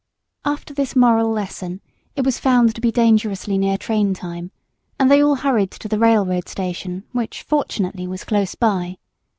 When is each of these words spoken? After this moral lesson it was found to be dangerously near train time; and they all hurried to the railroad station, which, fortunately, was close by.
After 0.45 0.73
this 0.73 0.95
moral 0.95 1.29
lesson 1.29 1.79
it 2.15 2.25
was 2.25 2.39
found 2.39 2.73
to 2.73 2.81
be 2.81 2.91
dangerously 2.91 3.55
near 3.55 3.77
train 3.77 4.15
time; 4.15 4.49
and 4.97 5.11
they 5.11 5.21
all 5.23 5.35
hurried 5.35 5.69
to 5.73 5.87
the 5.87 5.99
railroad 5.99 6.49
station, 6.49 7.03
which, 7.11 7.43
fortunately, 7.43 8.07
was 8.07 8.23
close 8.23 8.55
by. 8.55 8.97